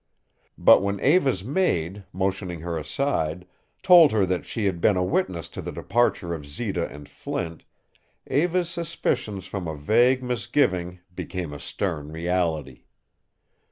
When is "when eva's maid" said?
0.81-2.05